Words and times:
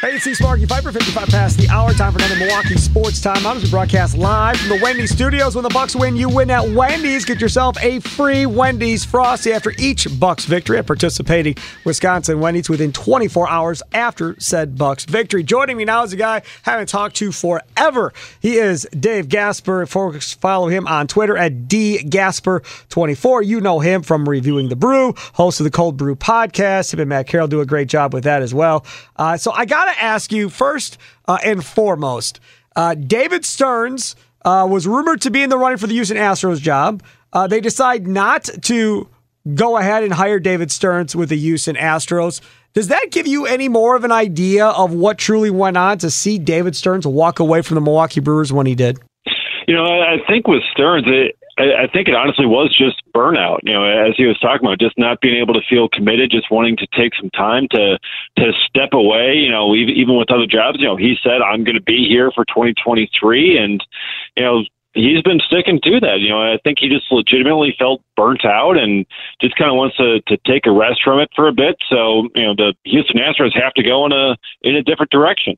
Hey, 0.00 0.12
it's 0.12 0.38
Sparky, 0.38 0.64
5 0.64 0.84
for 0.84 0.92
55 0.92 1.26
past 1.26 1.58
the 1.58 1.68
hour. 1.70 1.92
Time 1.92 2.12
for 2.12 2.20
another 2.20 2.36
Milwaukee 2.36 2.76
Sports 2.76 3.20
Time. 3.20 3.44
I'm 3.44 3.60
we 3.60 3.68
broadcast 3.68 4.16
live 4.16 4.56
from 4.56 4.68
the 4.68 4.80
Wendy's 4.80 5.10
studios. 5.10 5.56
When 5.56 5.64
the 5.64 5.70
Bucks 5.70 5.96
win, 5.96 6.14
you 6.14 6.28
win 6.28 6.52
at 6.52 6.68
Wendy's. 6.68 7.24
Get 7.24 7.40
yourself 7.40 7.76
a 7.82 7.98
free 7.98 8.46
Wendy's 8.46 9.04
Frosty 9.04 9.52
after 9.52 9.72
each 9.76 10.06
Bucks 10.20 10.44
victory 10.44 10.78
at 10.78 10.86
participating 10.86 11.56
Wisconsin 11.84 12.38
Wendy's 12.38 12.70
within 12.70 12.92
24 12.92 13.48
hours 13.48 13.82
after 13.92 14.38
said 14.38 14.78
Bucks 14.78 15.04
victory. 15.04 15.42
Joining 15.42 15.76
me 15.76 15.84
now 15.84 16.04
is 16.04 16.12
a 16.12 16.16
guy 16.16 16.36
I 16.36 16.42
haven't 16.70 16.90
talked 16.90 17.16
to 17.16 17.32
forever. 17.32 18.12
He 18.38 18.56
is 18.56 18.86
Dave 18.92 19.28
Gasper. 19.28 19.84
Folks, 19.86 20.32
follow 20.32 20.68
him 20.68 20.86
on 20.86 21.08
Twitter 21.08 21.36
at 21.36 21.62
dgasper24. 21.62 23.44
You 23.44 23.60
know 23.60 23.80
him 23.80 24.02
from 24.02 24.28
reviewing 24.28 24.68
the 24.68 24.76
Brew, 24.76 25.14
host 25.32 25.58
of 25.58 25.64
the 25.64 25.72
Cold 25.72 25.96
Brew 25.96 26.14
podcast. 26.14 26.94
Him 26.94 27.00
and 27.00 27.08
Matt 27.08 27.26
Carroll 27.26 27.48
do 27.48 27.60
a 27.60 27.66
great 27.66 27.88
job 27.88 28.14
with 28.14 28.22
that 28.22 28.42
as 28.42 28.54
well. 28.54 28.86
Uh, 29.16 29.36
so 29.36 29.50
I 29.50 29.64
got 29.64 29.87
to 29.88 30.02
ask 30.02 30.32
you 30.32 30.48
first 30.48 30.98
uh, 31.26 31.38
and 31.44 31.64
foremost 31.64 32.40
uh, 32.78 32.94
David 32.94 33.44
Stearns 33.44 34.14
uh, 34.44 34.66
was 34.70 34.86
rumored 34.86 35.20
to 35.22 35.30
be 35.30 35.42
in 35.42 35.50
the 35.50 35.58
running 35.58 35.78
for 35.78 35.88
the 35.88 35.94
Houston 35.94 36.16
Astros 36.16 36.60
job. 36.60 37.02
Uh, 37.32 37.48
they 37.48 37.60
decide 37.60 38.06
not 38.06 38.48
to 38.62 39.08
go 39.54 39.76
ahead 39.76 40.04
and 40.04 40.12
hire 40.12 40.38
David 40.38 40.70
Stearns 40.70 41.16
with 41.16 41.28
the 41.28 41.36
Houston 41.36 41.74
Astros. 41.74 42.40
Does 42.74 42.88
that 42.88 43.08
give 43.10 43.26
you 43.26 43.46
any 43.46 43.68
more 43.68 43.96
of 43.96 44.04
an 44.04 44.12
idea 44.12 44.66
of 44.66 44.92
what 44.92 45.18
truly 45.18 45.50
went 45.50 45.76
on 45.76 45.98
to 45.98 46.10
see 46.10 46.38
David 46.38 46.76
Stearns 46.76 47.06
walk 47.06 47.40
away 47.40 47.62
from 47.62 47.74
the 47.74 47.80
Milwaukee 47.80 48.20
Brewers 48.20 48.52
when 48.52 48.66
he 48.66 48.76
did? 48.76 48.98
You 49.66 49.74
know, 49.74 49.84
I 49.84 50.18
think 50.28 50.46
with 50.46 50.62
Stearns, 50.72 51.06
it, 51.08 51.36
I, 51.58 51.84
I 51.84 51.86
think 51.88 52.08
it 52.08 52.14
honestly 52.14 52.46
was 52.46 52.74
just 52.76 53.02
burnout. 53.12 53.60
You 53.64 53.72
know, 53.72 53.84
as 53.84 54.14
he 54.16 54.26
was 54.26 54.38
talking 54.38 54.66
about, 54.66 54.78
just 54.78 54.96
not 54.96 55.20
being 55.20 55.36
able 55.36 55.54
to 55.54 55.60
feel 55.68 55.88
committed, 55.88 56.30
just 56.30 56.50
wanting 56.50 56.76
to 56.76 56.86
take 56.96 57.14
some 57.14 57.30
time 57.30 57.68
to 57.72 57.98
to 58.38 58.52
step 58.66 58.90
away. 58.92 59.34
You 59.34 59.50
know, 59.50 59.74
even, 59.74 59.94
even 59.94 60.16
with 60.16 60.30
other 60.30 60.46
jobs, 60.46 60.78
you 60.80 60.86
know, 60.86 60.96
he 60.96 61.16
said, 61.22 61.42
"I'm 61.42 61.64
going 61.64 61.76
to 61.76 61.82
be 61.82 62.06
here 62.08 62.30
for 62.30 62.44
2023," 62.44 63.58
and 63.58 63.84
you 64.36 64.44
know, 64.44 64.64
he's 64.94 65.22
been 65.22 65.40
sticking 65.40 65.80
to 65.82 66.00
that. 66.00 66.20
You 66.20 66.30
know, 66.30 66.40
I 66.40 66.58
think 66.62 66.78
he 66.78 66.88
just 66.88 67.10
legitimately 67.10 67.74
felt 67.78 68.02
burnt 68.16 68.44
out 68.44 68.78
and 68.78 69.04
just 69.40 69.56
kind 69.56 69.70
of 69.70 69.76
wants 69.76 69.96
to 69.96 70.20
to 70.22 70.36
take 70.46 70.66
a 70.66 70.72
rest 70.72 71.00
from 71.02 71.18
it 71.18 71.30
for 71.34 71.48
a 71.48 71.52
bit. 71.52 71.76
So, 71.88 72.28
you 72.34 72.44
know, 72.44 72.54
the 72.54 72.74
Houston 72.84 73.18
Astros 73.18 73.60
have 73.60 73.74
to 73.74 73.82
go 73.82 74.06
in 74.06 74.12
a 74.12 74.36
in 74.62 74.76
a 74.76 74.82
different 74.82 75.10
direction 75.10 75.56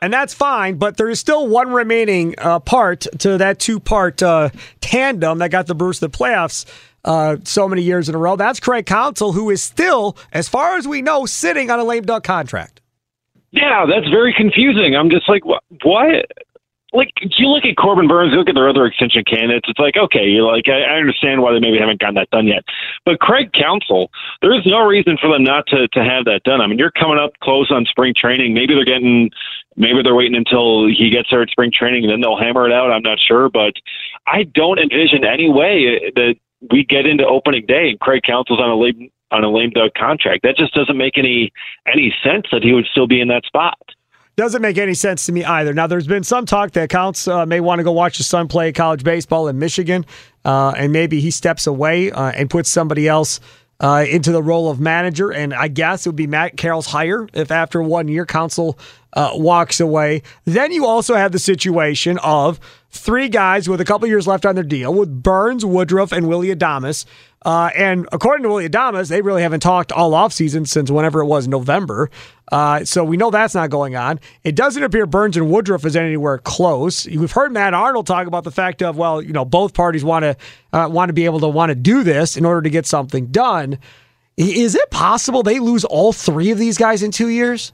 and 0.00 0.12
that's 0.12 0.34
fine. 0.34 0.76
But 0.76 0.96
there 0.96 1.08
is 1.08 1.20
still 1.20 1.46
one 1.48 1.72
remaining 1.72 2.34
uh, 2.38 2.60
part 2.60 3.06
to 3.18 3.38
that 3.38 3.58
two 3.58 3.80
part 3.80 4.22
uh, 4.22 4.50
tandem 4.80 5.38
that 5.38 5.50
got 5.50 5.66
the 5.66 5.74
Brewers 5.74 6.00
to 6.00 6.08
the 6.08 6.16
playoffs. 6.16 6.64
Uh, 7.04 7.36
so 7.44 7.68
many 7.68 7.82
years 7.82 8.08
in 8.08 8.16
a 8.16 8.18
row. 8.18 8.34
That's 8.34 8.58
Craig 8.58 8.84
Counsell, 8.84 9.30
who 9.32 9.48
is 9.50 9.62
still, 9.62 10.16
as 10.32 10.48
far 10.48 10.76
as 10.76 10.88
we 10.88 11.02
know, 11.02 11.24
sitting 11.24 11.70
on 11.70 11.78
a 11.78 11.84
lame 11.84 12.02
duck 12.02 12.24
contract. 12.24 12.80
Yeah, 13.52 13.86
that's 13.88 14.08
very 14.08 14.34
confusing. 14.36 14.96
I'm 14.96 15.08
just 15.08 15.28
like, 15.28 15.44
what? 15.44 15.62
what? 15.84 16.26
Like, 16.92 17.10
you 17.20 17.48
look 17.48 17.64
at 17.64 17.76
Corbin 17.76 18.08
Burnes, 18.08 18.32
you 18.32 18.38
look 18.38 18.48
at 18.48 18.54
their 18.54 18.68
other 18.68 18.86
extension 18.86 19.22
candidates. 19.24 19.68
It's 19.68 19.78
like, 19.78 19.96
okay, 19.96 20.24
you're 20.24 20.50
like, 20.50 20.64
I, 20.68 20.82
I 20.82 20.96
understand 20.96 21.42
why 21.42 21.52
they 21.52 21.60
maybe 21.60 21.78
haven't 21.78 22.00
gotten 22.00 22.14
that 22.14 22.30
done 22.30 22.46
yet. 22.46 22.64
But 23.04 23.20
Craig 23.20 23.52
Counsell, 23.52 24.10
there 24.40 24.54
is 24.54 24.64
no 24.64 24.86
reason 24.86 25.18
for 25.20 25.30
them 25.30 25.44
not 25.44 25.66
to 25.68 25.88
to 25.88 26.02
have 26.02 26.24
that 26.24 26.42
done. 26.44 26.60
I 26.60 26.66
mean, 26.66 26.78
you're 26.78 26.92
coming 26.92 27.18
up 27.18 27.32
close 27.42 27.70
on 27.70 27.84
spring 27.84 28.14
training. 28.16 28.54
Maybe 28.54 28.74
they're 28.74 28.84
getting 28.84 29.30
Maybe 29.76 30.02
they're 30.02 30.14
waiting 30.14 30.36
until 30.36 30.86
he 30.86 31.10
gets 31.10 31.28
there 31.30 31.42
at 31.42 31.50
spring 31.50 31.70
training 31.72 32.04
and 32.04 32.12
then 32.12 32.20
they'll 32.20 32.38
hammer 32.38 32.66
it 32.66 32.72
out. 32.72 32.90
I'm 32.90 33.02
not 33.02 33.18
sure, 33.20 33.48
but 33.50 33.74
I 34.26 34.44
don't 34.44 34.78
envision 34.78 35.24
any 35.24 35.50
way 35.50 36.12
that 36.14 36.36
we 36.70 36.84
get 36.84 37.06
into 37.06 37.26
opening 37.26 37.66
day 37.66 37.90
and 37.90 38.00
Craig 38.00 38.22
Counsell's 38.26 38.60
on 38.60 38.70
a 38.70 38.76
lame 38.76 39.10
on 39.32 39.44
a 39.44 39.50
lame 39.50 39.70
duck 39.70 39.92
contract. 39.94 40.42
That 40.44 40.56
just 40.56 40.72
doesn't 40.74 40.96
make 40.96 41.18
any 41.18 41.52
any 41.86 42.14
sense 42.22 42.46
that 42.52 42.62
he 42.62 42.72
would 42.72 42.86
still 42.86 43.06
be 43.06 43.20
in 43.20 43.28
that 43.28 43.44
spot. 43.44 43.78
Doesn't 44.36 44.60
make 44.60 44.76
any 44.76 44.92
sense 44.92 45.24
to 45.26 45.32
me 45.32 45.44
either. 45.44 45.72
Now, 45.72 45.86
there's 45.86 46.06
been 46.06 46.22
some 46.22 46.44
talk 46.44 46.72
that 46.72 46.90
Counts 46.90 47.26
uh, 47.26 47.46
may 47.46 47.60
want 47.60 47.78
to 47.78 47.84
go 47.84 47.92
watch 47.92 48.18
his 48.18 48.26
son 48.26 48.48
play 48.48 48.70
college 48.70 49.02
baseball 49.02 49.48
in 49.48 49.58
Michigan, 49.58 50.04
uh, 50.44 50.74
and 50.76 50.92
maybe 50.92 51.20
he 51.20 51.30
steps 51.30 51.66
away 51.66 52.10
uh, 52.10 52.32
and 52.32 52.50
puts 52.50 52.68
somebody 52.68 53.08
else 53.08 53.40
uh, 53.80 54.04
into 54.06 54.32
the 54.32 54.42
role 54.42 54.70
of 54.70 54.78
manager. 54.78 55.30
And 55.30 55.54
I 55.54 55.68
guess 55.68 56.04
it 56.04 56.10
would 56.10 56.16
be 56.16 56.26
Matt 56.26 56.58
Carroll's 56.58 56.86
hire 56.86 57.26
if 57.32 57.50
after 57.50 57.82
one 57.82 58.08
year 58.08 58.26
Counsell 58.26 58.78
uh, 59.16 59.30
walks 59.32 59.80
away. 59.80 60.22
Then 60.44 60.70
you 60.70 60.86
also 60.86 61.14
have 61.14 61.32
the 61.32 61.38
situation 61.38 62.18
of 62.18 62.60
three 62.90 63.28
guys 63.28 63.68
with 63.68 63.80
a 63.80 63.84
couple 63.84 64.06
years 64.06 64.26
left 64.26 64.46
on 64.46 64.54
their 64.54 64.62
deal 64.62 64.94
with 64.94 65.22
Burnes, 65.22 65.64
Woodruff, 65.64 66.12
and 66.12 66.28
Willy 66.28 66.54
Adames. 66.54 67.06
Uh, 67.44 67.70
and 67.76 68.08
according 68.12 68.42
to 68.42 68.48
Willy 68.48 68.68
Adames, 68.68 69.08
they 69.08 69.22
really 69.22 69.42
haven't 69.42 69.60
talked 69.60 69.90
all 69.90 70.12
offseason 70.12 70.66
since 70.66 70.90
whenever 70.90 71.20
it 71.20 71.26
was 71.26 71.48
November. 71.48 72.10
Uh, 72.52 72.84
so 72.84 73.04
we 73.04 73.16
know 73.16 73.30
that's 73.30 73.54
not 73.54 73.70
going 73.70 73.96
on. 73.96 74.20
It 74.44 74.54
doesn't 74.54 74.82
appear 74.82 75.06
Burnes 75.06 75.36
and 75.36 75.50
Woodruff 75.50 75.84
is 75.86 75.96
anywhere 75.96 76.38
close. 76.38 77.06
We've 77.06 77.32
heard 77.32 77.52
Matt 77.52 77.72
Arnold 77.72 78.06
talk 78.06 78.26
about 78.26 78.44
the 78.44 78.50
fact 78.50 78.82
of, 78.82 78.96
well, 78.96 79.22
you 79.22 79.32
know, 79.32 79.44
both 79.44 79.74
parties 79.74 80.04
want 80.04 80.24
to 80.24 80.36
uh, 80.72 80.88
want 80.88 81.08
to 81.08 81.12
be 81.12 81.24
able 81.24 81.40
to 81.40 81.48
want 81.48 81.70
to 81.70 81.74
do 81.74 82.02
this 82.02 82.36
in 82.36 82.44
order 82.44 82.62
to 82.62 82.70
get 82.70 82.84
something 82.84 83.26
done. 83.28 83.78
Is 84.36 84.74
it 84.74 84.90
possible 84.90 85.42
they 85.42 85.58
lose 85.60 85.84
all 85.84 86.12
three 86.12 86.50
of 86.50 86.58
these 86.58 86.76
guys 86.76 87.02
in 87.02 87.10
two 87.10 87.28
years? 87.28 87.72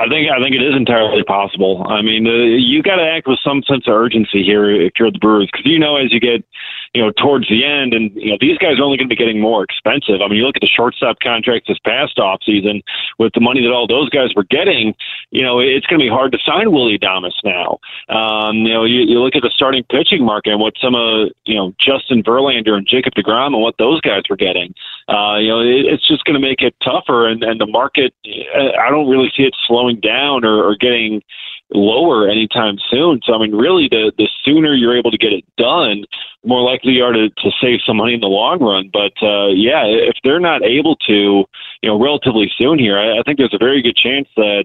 I 0.00 0.08
think 0.08 0.30
I 0.30 0.42
think 0.42 0.56
it 0.56 0.62
is 0.62 0.74
entirely 0.74 1.22
possible. 1.22 1.84
I 1.86 2.00
mean, 2.00 2.26
uh, 2.26 2.30
you 2.30 2.82
got 2.82 2.96
to 2.96 3.02
act 3.02 3.26
with 3.26 3.38
some 3.44 3.62
sense 3.64 3.86
of 3.86 3.92
urgency 3.92 4.42
here 4.42 4.70
if 4.70 4.92
you're 4.98 5.10
the 5.10 5.18
Brewers, 5.18 5.50
because 5.52 5.66
you 5.66 5.78
know 5.78 5.96
as 5.96 6.10
you 6.10 6.20
get, 6.20 6.42
you 6.94 7.02
know, 7.02 7.12
towards 7.12 7.48
the 7.48 7.64
end, 7.64 7.94
and 7.94 8.10
you 8.16 8.30
know 8.30 8.38
these 8.40 8.58
guys 8.58 8.78
are 8.78 8.82
only 8.82 8.96
going 8.96 9.08
to 9.08 9.14
be 9.14 9.16
getting 9.16 9.40
more 9.40 9.62
expensive. 9.62 10.20
I 10.20 10.26
mean, 10.26 10.38
you 10.38 10.44
look 10.44 10.56
at 10.56 10.60
the 10.60 10.66
shortstop 10.66 11.20
contracts 11.20 11.68
this 11.68 11.78
past 11.78 12.18
off 12.18 12.40
season 12.44 12.82
with 13.18 13.32
the 13.32 13.40
money 13.40 13.62
that 13.62 13.70
all 13.70 13.86
those 13.86 14.10
guys 14.10 14.34
were 14.34 14.44
getting. 14.44 14.94
You 15.30 15.42
know, 15.42 15.60
it's 15.60 15.86
going 15.86 16.00
to 16.00 16.04
be 16.04 16.08
hard 16.08 16.32
to 16.32 16.38
sign 16.44 16.72
Willy 16.72 16.98
Adames 16.98 17.34
now. 17.44 17.78
Um, 18.08 18.56
you 18.56 18.72
know, 18.72 18.84
you, 18.84 19.02
you 19.02 19.20
look 19.20 19.36
at 19.36 19.42
the 19.42 19.52
starting 19.54 19.84
pitching 19.84 20.24
market 20.24 20.50
and 20.50 20.60
what 20.60 20.74
some 20.82 20.96
of 20.96 21.30
you 21.44 21.54
know 21.54 21.72
Justin 21.78 22.24
Verlander 22.24 22.72
and 22.72 22.86
Jacob 22.88 23.14
deGrom 23.14 23.54
and 23.54 23.62
what 23.62 23.76
those 23.78 24.00
guys 24.00 24.22
were 24.28 24.36
getting. 24.36 24.74
Uh, 25.08 25.36
you 25.38 25.48
know, 25.48 25.60
it, 25.60 25.86
it's 25.86 26.08
just 26.08 26.24
going 26.24 26.34
to 26.34 26.40
make 26.40 26.60
it 26.60 26.74
tougher, 26.82 27.28
and 27.28 27.44
and 27.44 27.60
the 27.60 27.66
market. 27.66 28.12
I 28.26 28.90
don't 28.90 29.08
really 29.08 29.30
see 29.36 29.44
it 29.44 29.54
slowing 29.66 30.00
down 30.00 30.44
or, 30.44 30.64
or 30.64 30.74
getting 30.74 31.22
lower 31.72 32.28
anytime 32.28 32.76
soon. 32.90 33.20
So 33.24 33.34
I 33.34 33.38
mean, 33.38 33.54
really, 33.54 33.88
the 33.88 34.12
the 34.16 34.28
sooner 34.44 34.74
you're 34.74 34.96
able 34.96 35.10
to 35.10 35.18
get 35.18 35.32
it 35.32 35.44
done, 35.56 36.04
more 36.44 36.62
likely 36.62 36.92
you 36.92 37.04
are 37.04 37.12
to, 37.12 37.28
to 37.28 37.50
save 37.60 37.80
some 37.86 37.96
money 37.96 38.14
in 38.14 38.20
the 38.20 38.26
long 38.26 38.60
run. 38.60 38.90
But 38.92 39.12
uh, 39.22 39.48
yeah, 39.48 39.84
if 39.84 40.16
they're 40.24 40.40
not 40.40 40.62
able 40.62 40.96
to, 41.08 41.44
you 41.82 41.88
know, 41.88 42.00
relatively 42.00 42.50
soon 42.56 42.78
here, 42.78 42.98
I, 42.98 43.18
I 43.18 43.22
think 43.24 43.38
there's 43.38 43.54
a 43.54 43.58
very 43.58 43.82
good 43.82 43.96
chance 43.96 44.28
that 44.36 44.64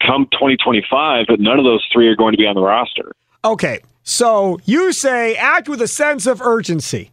come 0.00 0.26
2025, 0.32 1.26
that 1.28 1.40
none 1.40 1.58
of 1.58 1.64
those 1.64 1.86
three 1.92 2.08
are 2.08 2.16
going 2.16 2.32
to 2.32 2.38
be 2.38 2.46
on 2.46 2.54
the 2.54 2.62
roster. 2.62 3.12
Okay, 3.44 3.80
so 4.02 4.58
you 4.64 4.92
say 4.92 5.36
act 5.36 5.68
with 5.68 5.82
a 5.82 5.88
sense 5.88 6.26
of 6.26 6.40
urgency. 6.40 7.10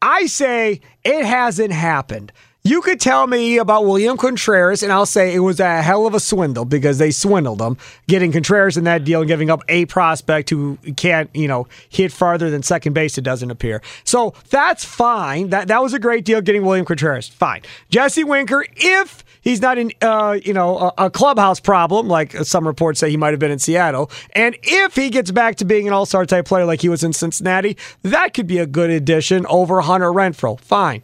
I 0.00 0.26
say 0.26 0.80
it 1.02 1.24
hasn't 1.24 1.72
happened. 1.72 2.32
You 2.66 2.80
could 2.80 2.98
tell 2.98 3.26
me 3.26 3.58
about 3.58 3.84
William 3.84 4.16
Contreras, 4.16 4.82
and 4.82 4.90
I'll 4.90 5.04
say 5.04 5.34
it 5.34 5.40
was 5.40 5.60
a 5.60 5.82
hell 5.82 6.06
of 6.06 6.14
a 6.14 6.20
swindle 6.20 6.64
because 6.64 6.96
they 6.96 7.10
swindled 7.10 7.60
him, 7.60 7.76
getting 8.06 8.32
Contreras 8.32 8.78
in 8.78 8.84
that 8.84 9.04
deal 9.04 9.20
and 9.20 9.28
giving 9.28 9.50
up 9.50 9.62
a 9.68 9.84
prospect 9.84 10.48
who 10.48 10.78
can't, 10.96 11.28
you 11.34 11.46
know, 11.46 11.68
hit 11.90 12.10
farther 12.10 12.48
than 12.48 12.62
second 12.62 12.94
base. 12.94 13.18
It 13.18 13.20
doesn't 13.20 13.50
appear. 13.50 13.82
So 14.04 14.32
that's 14.48 14.82
fine. 14.82 15.50
That 15.50 15.68
that 15.68 15.82
was 15.82 15.92
a 15.92 15.98
great 15.98 16.24
deal 16.24 16.40
getting 16.40 16.64
William 16.64 16.86
Contreras. 16.86 17.28
Fine. 17.28 17.64
Jesse 17.90 18.24
Winker, 18.24 18.64
if 18.76 19.22
He's 19.42 19.60
not 19.60 19.76
in, 19.76 19.92
uh, 20.00 20.38
you 20.42 20.54
know, 20.54 20.78
a, 20.96 21.04
a, 21.04 21.10
clubhouse 21.10 21.60
problem 21.60 22.08
like 22.08 22.32
some 22.32 22.66
reports 22.66 22.98
say 22.98 23.10
he 23.10 23.18
might 23.18 23.32
have 23.32 23.38
been 23.38 23.50
in 23.50 23.58
Seattle. 23.58 24.10
And 24.34 24.56
if 24.62 24.96
he 24.96 25.10
gets 25.10 25.30
back 25.30 25.56
to 25.56 25.66
being 25.66 25.86
an 25.86 25.92
All 25.92 26.06
Star 26.06 26.24
type 26.24 26.46
player 26.46 26.64
like 26.64 26.80
he 26.80 26.88
was 26.88 27.04
in 27.04 27.12
Cincinnati, 27.12 27.76
that 28.00 28.32
could 28.32 28.46
be 28.46 28.56
a 28.56 28.66
good 28.66 28.88
addition 28.88 29.44
over 29.50 29.82
Hunter 29.82 30.10
Renfroe. 30.10 30.58
Fine. 30.58 31.02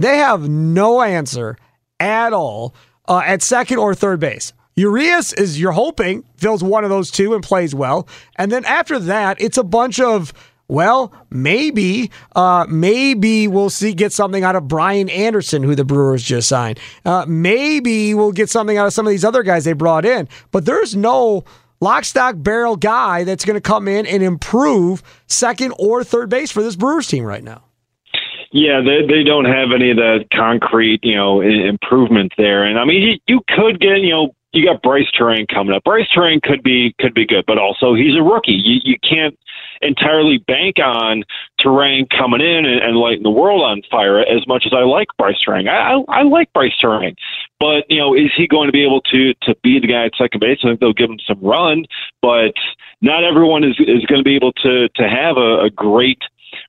They 0.00 0.16
have 0.16 0.48
no 0.48 1.02
answer 1.02 1.56
at 1.98 2.32
all 2.32 2.74
uh, 3.06 3.22
at 3.24 3.42
second 3.42 3.78
or 3.78 3.94
third 3.94 4.20
base. 4.20 4.52
Urias 4.76 5.32
is 5.34 5.60
you're 5.60 5.72
hoping 5.72 6.24
fills 6.36 6.64
one 6.64 6.84
of 6.84 6.90
those 6.90 7.10
two 7.10 7.34
and 7.34 7.42
plays 7.42 7.74
well, 7.74 8.08
and 8.36 8.50
then 8.50 8.64
after 8.64 8.98
that, 8.98 9.40
it's 9.40 9.58
a 9.58 9.64
bunch 9.64 10.00
of 10.00 10.32
well, 10.68 11.12
maybe, 11.30 12.12
uh, 12.36 12.64
maybe 12.68 13.48
we'll 13.48 13.70
see 13.70 13.92
get 13.92 14.12
something 14.12 14.44
out 14.44 14.54
of 14.54 14.68
Brian 14.68 15.08
Anderson, 15.08 15.64
who 15.64 15.74
the 15.74 15.84
Brewers 15.84 16.22
just 16.22 16.48
signed. 16.48 16.78
Uh, 17.04 17.24
maybe 17.26 18.14
we'll 18.14 18.30
get 18.30 18.48
something 18.48 18.78
out 18.78 18.86
of 18.86 18.92
some 18.92 19.04
of 19.04 19.10
these 19.10 19.24
other 19.24 19.42
guys 19.42 19.64
they 19.64 19.72
brought 19.72 20.04
in. 20.04 20.28
But 20.52 20.66
there's 20.66 20.94
no 20.94 21.42
lock, 21.80 22.04
stock, 22.04 22.36
barrel 22.38 22.76
guy 22.76 23.24
that's 23.24 23.44
going 23.44 23.56
to 23.56 23.60
come 23.60 23.88
in 23.88 24.06
and 24.06 24.22
improve 24.22 25.02
second 25.26 25.74
or 25.76 26.04
third 26.04 26.30
base 26.30 26.52
for 26.52 26.62
this 26.62 26.76
Brewers 26.76 27.08
team 27.08 27.24
right 27.24 27.42
now. 27.42 27.64
Yeah, 28.52 28.80
they 28.80 29.06
they 29.06 29.22
don't 29.22 29.44
have 29.44 29.70
any 29.72 29.90
of 29.90 29.96
that 29.98 30.26
concrete, 30.34 31.04
you 31.04 31.14
know, 31.14 31.40
improvement 31.40 32.32
there. 32.36 32.64
And 32.64 32.78
I 32.78 32.84
mean, 32.84 33.02
you, 33.02 33.18
you 33.28 33.40
could 33.48 33.78
get, 33.78 34.00
you 34.00 34.10
know, 34.10 34.34
you 34.52 34.66
got 34.66 34.82
Brice 34.82 35.08
Turang 35.18 35.46
coming 35.46 35.74
up. 35.74 35.84
Brice 35.84 36.08
Turang 36.14 36.42
could 36.42 36.62
be 36.62 36.92
could 36.98 37.14
be 37.14 37.24
good, 37.24 37.44
but 37.46 37.58
also 37.58 37.94
he's 37.94 38.16
a 38.16 38.22
rookie. 38.22 38.52
You 38.52 38.80
you 38.82 38.96
can't 39.08 39.38
entirely 39.82 40.38
bank 40.38 40.76
on 40.82 41.22
Turang 41.60 42.10
coming 42.10 42.40
in 42.40 42.66
and, 42.66 42.82
and 42.82 42.96
lighting 42.96 43.22
the 43.22 43.30
world 43.30 43.62
on 43.62 43.82
fire 43.88 44.18
as 44.18 44.46
much 44.48 44.64
as 44.66 44.72
I 44.74 44.82
like 44.82 45.08
Brice 45.16 45.38
Turang. 45.46 45.68
I, 45.68 45.92
I 45.92 46.20
I 46.20 46.22
like 46.22 46.52
Brice 46.52 46.74
Turang, 46.82 47.14
but 47.60 47.84
you 47.88 47.98
know, 47.98 48.14
is 48.14 48.32
he 48.36 48.48
going 48.48 48.66
to 48.66 48.72
be 48.72 48.82
able 48.82 49.02
to 49.02 49.32
to 49.42 49.54
be 49.62 49.78
the 49.78 49.86
guy 49.86 50.06
at 50.06 50.16
second 50.18 50.40
base? 50.40 50.58
I 50.64 50.68
think 50.68 50.80
they'll 50.80 50.92
give 50.92 51.10
him 51.10 51.20
some 51.24 51.38
run, 51.40 51.84
but 52.20 52.54
not 53.00 53.22
everyone 53.22 53.62
is 53.62 53.76
is 53.78 54.04
going 54.06 54.18
to 54.18 54.24
be 54.24 54.34
able 54.34 54.52
to 54.54 54.88
to 54.88 55.08
have 55.08 55.36
a, 55.36 55.60
a 55.60 55.70
great 55.70 56.22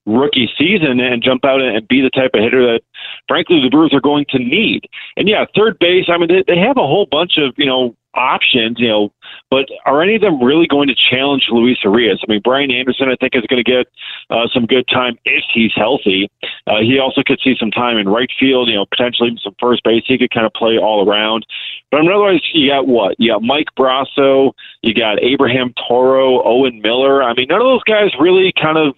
rookie 0.06 0.50
season 0.58 1.00
and 1.00 1.24
jump 1.24 1.46
out 1.46 1.62
and 1.62 1.88
be 1.88 2.02
the 2.02 2.10
type 2.10 2.32
of 2.34 2.42
hitter 2.42 2.66
that, 2.74 2.82
frankly, 3.28 3.62
the 3.62 3.70
Brewers 3.70 3.94
are 3.94 4.02
going 4.02 4.26
to 4.30 4.40
need. 4.40 4.88
And 5.18 5.28
yeah, 5.28 5.46
third 5.56 5.80
base. 5.80 6.06
I 6.10 6.18
mean, 6.18 6.28
they, 6.28 6.44
they 6.48 6.60
have 6.60 6.78
a 6.78 6.88
whole 6.88 7.06
bunch 7.06 7.38
of 7.38 7.54
you 7.58 7.66
know 7.66 7.96
options, 8.14 8.80
you 8.80 8.88
know, 8.88 9.12
but 9.50 9.68
are 9.86 10.02
any 10.02 10.16
of 10.16 10.22
them 10.22 10.44
really 10.44 10.68
going 10.68 10.88
to 10.88 10.96
challenge 10.96 11.48
Luis 11.50 11.78
Urias? 11.84 12.20
I 12.22 12.32
mean, 12.32 12.42
Brian 12.44 12.72
Anderson, 12.72 13.10
I 13.10 13.16
think, 13.16 13.36
is 13.36 13.44
going 13.48 13.64
to 13.64 13.70
get 13.70 13.88
uh, 14.30 14.48
some 14.54 14.66
good 14.66 14.88
time 14.88 15.18
if 15.26 15.44
he's 15.54 15.72
healthy. 15.76 16.30
Uh, 16.68 16.82
he 16.82 17.00
also 17.00 17.24
could 17.26 17.40
see 17.44 17.56
some 17.60 17.72
time 17.72 17.98
in 17.98 18.10
right 18.10 18.30
field, 18.40 18.70
you 18.70 18.76
know, 18.76 18.86
potentially 18.86 19.38
some 19.44 19.56
first 19.60 19.84
base. 19.84 20.04
He 20.06 20.18
could 20.18 20.32
kind 20.32 20.46
of 20.46 20.54
play 20.54 20.78
all 20.78 21.08
around. 21.08 21.46
But 21.90 22.02
otherwise, 22.02 22.42
you 22.54 22.70
got 22.70 22.88
what? 22.88 23.16
You 23.20 23.32
got 23.32 23.44
Mike 23.44 23.68
Brosseau, 23.78 24.54
you 24.82 24.94
got 24.94 25.22
Abraham 25.22 25.74
Toro, 25.88 26.44
Owen 26.44 26.82
Miller. 26.82 27.24
I 27.24 27.34
mean, 27.34 27.48
none 27.50 27.62
of 27.62 27.66
those 27.66 27.84
guys 27.84 28.12
really 28.20 28.54
kind 28.60 28.78
of 28.78 28.96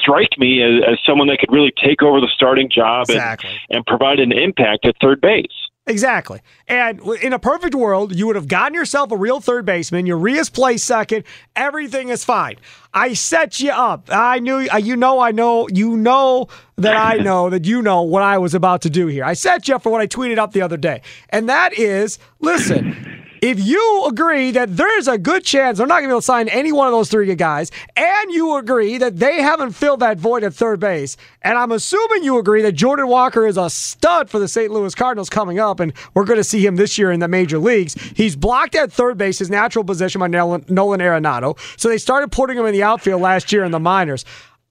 strike 0.00 0.38
me 0.38 0.62
as, 0.62 0.82
as 0.92 0.98
someone 1.06 1.28
that 1.28 1.38
could 1.38 1.52
really 1.52 1.72
take 1.82 2.02
over 2.02 2.20
the 2.20 2.30
starting 2.34 2.70
job 2.70 3.06
exactly. 3.08 3.50
and, 3.68 3.78
and 3.78 3.86
provide 3.86 4.20
an 4.20 4.32
impact 4.32 4.86
at 4.86 4.94
third 5.00 5.20
base. 5.20 5.46
Exactly. 5.88 6.40
And 6.66 7.00
in 7.22 7.32
a 7.32 7.38
perfect 7.38 7.72
world, 7.72 8.14
you 8.14 8.26
would 8.26 8.34
have 8.34 8.48
gotten 8.48 8.74
yourself 8.74 9.12
a 9.12 9.16
real 9.16 9.40
third 9.40 9.64
baseman. 9.64 10.04
Urias 10.04 10.50
plays 10.50 10.82
second. 10.82 11.22
Everything 11.54 12.08
is 12.08 12.24
fine. 12.24 12.56
I 12.92 13.12
set 13.14 13.60
you 13.60 13.70
up. 13.70 14.08
I 14.10 14.40
knew, 14.40 14.66
uh, 14.72 14.78
you 14.78 14.96
know, 14.96 15.20
I 15.20 15.30
know, 15.30 15.68
you 15.72 15.96
know 15.96 16.48
that 16.76 16.96
I 16.96 17.18
know 17.18 17.50
that 17.50 17.66
you 17.66 17.82
know 17.82 18.02
what 18.02 18.24
I 18.24 18.38
was 18.38 18.52
about 18.52 18.82
to 18.82 18.90
do 18.90 19.06
here. 19.06 19.24
I 19.24 19.34
set 19.34 19.68
you 19.68 19.76
up 19.76 19.82
for 19.84 19.92
what 19.92 20.00
I 20.00 20.08
tweeted 20.08 20.38
up 20.38 20.52
the 20.52 20.62
other 20.62 20.76
day. 20.76 21.02
And 21.28 21.48
that 21.48 21.72
is 21.72 22.18
listen, 22.40 23.25
if 23.42 23.58
you 23.64 24.04
agree 24.06 24.50
that 24.52 24.76
there's 24.76 25.08
a 25.08 25.18
good 25.18 25.44
chance 25.44 25.78
they're 25.78 25.86
not 25.86 26.00
going 26.00 26.04
to 26.04 26.08
be 26.08 26.12
able 26.12 26.20
to 26.20 26.24
sign 26.24 26.48
any 26.48 26.72
one 26.72 26.86
of 26.86 26.92
those 26.92 27.10
three 27.10 27.34
guys, 27.34 27.70
and 27.96 28.30
you 28.30 28.56
agree 28.56 28.98
that 28.98 29.16
they 29.18 29.42
haven't 29.42 29.72
filled 29.72 30.00
that 30.00 30.18
void 30.18 30.44
at 30.44 30.54
third 30.54 30.80
base, 30.80 31.16
and 31.42 31.58
I'm 31.58 31.72
assuming 31.72 32.24
you 32.24 32.38
agree 32.38 32.62
that 32.62 32.72
Jordan 32.72 33.08
Walker 33.08 33.46
is 33.46 33.56
a 33.56 33.68
stud 33.70 34.30
for 34.30 34.38
the 34.38 34.48
St. 34.48 34.70
Louis 34.70 34.94
Cardinals 34.94 35.28
coming 35.28 35.58
up, 35.58 35.80
and 35.80 35.92
we're 36.14 36.24
going 36.24 36.38
to 36.38 36.44
see 36.44 36.64
him 36.64 36.76
this 36.76 36.98
year 36.98 37.12
in 37.12 37.20
the 37.20 37.28
major 37.28 37.58
leagues. 37.58 37.94
He's 38.14 38.36
blocked 38.36 38.74
at 38.74 38.92
third 38.92 39.18
base, 39.18 39.38
his 39.38 39.50
natural 39.50 39.84
position 39.84 40.20
by 40.20 40.28
Nolan 40.28 40.64
Arenado. 40.66 41.58
So 41.78 41.88
they 41.88 41.98
started 41.98 42.32
putting 42.32 42.56
him 42.56 42.66
in 42.66 42.72
the 42.72 42.82
outfield 42.82 43.20
last 43.20 43.52
year 43.52 43.64
in 43.64 43.72
the 43.72 43.80
minors. 43.80 44.24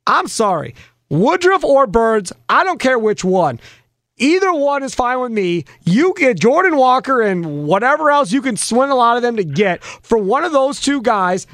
I'm 0.08 0.28
sorry. 0.28 0.76
Woodruff 1.10 1.64
or 1.64 1.86
Burnes, 1.88 2.34
I 2.50 2.64
don't 2.64 2.80
care 2.80 2.98
which 2.98 3.24
one. 3.24 3.60
Either 4.18 4.54
one 4.54 4.82
is 4.82 4.96
fine 4.96 5.20
with 5.20 5.32
me. 5.32 5.66
You 5.84 6.14
get 6.16 6.40
Jordan 6.40 6.78
Walker 6.78 7.22
and 7.22 7.66
whatever 7.66 8.10
else 8.12 8.32
you 8.32 8.42
can 8.42 8.56
swing 8.56 8.90
a 8.90 8.96
lot 8.96 9.18
of 9.18 9.24
them 9.24 9.36
to 9.36 9.44
get 9.44 9.84
for 9.84 10.18
one 10.18 10.46
of 10.46 10.54
those 10.54 10.80
two 10.80 11.02
guys. 11.02 11.48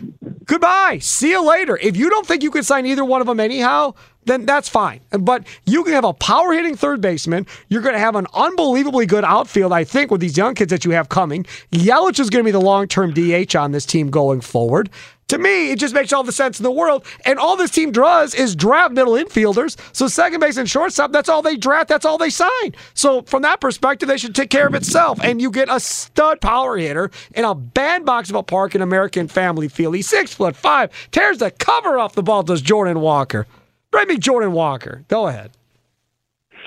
Goodbye. 0.45 0.99
See 0.99 1.31
you 1.31 1.47
later. 1.47 1.77
If 1.81 1.97
you 1.97 2.09
don't 2.11 2.27
think 2.27 2.43
you 2.43 2.51
can 2.51 2.61
sign 2.61 2.85
either 2.85 3.03
one 3.03 3.19
of 3.19 3.25
them 3.25 3.39
anyhow, 3.39 3.95
then 4.25 4.45
that's 4.45 4.69
fine. 4.69 4.99
But 5.09 5.47
you 5.65 5.83
can 5.83 5.93
have 5.93 6.03
a 6.03 6.13
power 6.13 6.53
hitting 6.53 6.75
third 6.75 7.01
baseman. 7.01 7.47
You're 7.69 7.81
going 7.81 7.93
to 7.93 7.99
have 7.99 8.15
an 8.15 8.27
unbelievably 8.33 9.07
good 9.07 9.23
outfield, 9.23 9.73
I 9.73 9.83
think, 9.83 10.11
with 10.11 10.21
these 10.21 10.37
young 10.37 10.53
kids 10.53 10.69
that 10.69 10.85
you 10.85 10.91
have 10.91 11.09
coming. 11.09 11.45
Yelich 11.71 12.19
is 12.19 12.29
going 12.29 12.43
to 12.43 12.47
be 12.47 12.51
the 12.51 12.61
long 12.61 12.87
term 12.87 13.11
DH 13.11 13.55
on 13.55 13.71
this 13.71 13.87
team 13.87 14.11
going 14.11 14.41
forward. 14.41 14.91
To 15.31 15.37
me, 15.37 15.71
it 15.71 15.79
just 15.79 15.93
makes 15.93 16.11
all 16.11 16.23
the 16.23 16.33
sense 16.33 16.59
in 16.59 16.63
the 16.63 16.71
world. 16.71 17.05
And 17.25 17.39
all 17.39 17.55
this 17.55 17.71
team 17.71 17.93
does 17.93 18.35
is 18.35 18.53
draft 18.53 18.93
middle 18.93 19.13
infielders. 19.13 19.77
So 19.95 20.09
second 20.09 20.41
base 20.41 20.57
and 20.57 20.69
shortstop, 20.69 21.13
that's 21.13 21.29
all 21.29 21.41
they 21.41 21.55
draft. 21.55 21.87
That's 21.87 22.03
all 22.03 22.17
they 22.17 22.29
sign. 22.29 22.75
So 22.95 23.21
from 23.21 23.41
that 23.43 23.61
perspective, 23.61 24.09
they 24.09 24.17
should 24.17 24.35
take 24.35 24.49
care 24.49 24.67
of 24.67 24.75
itself. 24.75 25.21
And 25.23 25.41
you 25.41 25.49
get 25.49 25.69
a 25.71 25.79
stud 25.79 26.41
power 26.41 26.75
hitter 26.75 27.11
in 27.33 27.45
a 27.45 27.55
bandbox 27.55 28.29
of 28.29 28.35
a 28.35 28.43
park 28.43 28.75
in 28.75 28.81
American 28.81 29.29
Family 29.29 29.69
Field. 29.69 29.95
He's 29.95 30.09
six 30.09 30.33
foot 30.33 30.53
five, 30.53 30.91
tears 31.11 31.37
the 31.37 31.49
cover 31.49 31.97
off 31.97 32.13
the 32.13 32.23
ball. 32.23 32.43
Does 32.43 32.61
Jordan 32.61 32.99
Walker? 32.99 33.47
Bring 33.89 34.09
me 34.09 34.17
Jordan 34.17 34.51
Walker. 34.51 35.05
Go 35.07 35.27
ahead. 35.27 35.51